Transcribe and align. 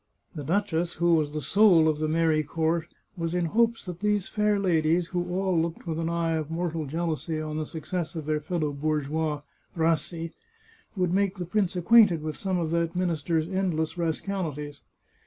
The 0.33 0.43
duchess, 0.43 0.93
who 0.93 1.13
was 1.13 1.31
the 1.31 1.43
soul 1.43 1.87
of 1.87 1.99
the 1.99 2.07
merry 2.07 2.41
court, 2.41 2.87
was 3.15 3.35
in 3.35 3.45
hopes 3.45 3.85
that 3.85 3.99
these 3.99 4.27
fair 4.27 4.57
ladies, 4.57 5.09
who 5.09 5.31
all 5.31 5.61
looked 5.61 5.85
with 5.85 5.99
an 5.99 6.09
eye 6.09 6.31
of 6.31 6.49
mortal 6.49 6.87
jealousy 6.87 7.39
on 7.39 7.57
the 7.57 7.67
success 7.67 8.15
of 8.15 8.25
their 8.25 8.39
fellow 8.41 8.71
bourgeois, 8.73 9.41
Rassi, 9.77 10.31
would 10.95 11.13
make 11.13 11.35
the 11.37 11.45
prince 11.45 11.75
acquainted 11.75 12.23
with 12.23 12.35
some 12.35 12.57
of 12.57 12.71
that 12.71 12.95
minister's 12.95 13.47
endless 13.47 13.95
ras 13.95 14.21
calities. 14.21 14.81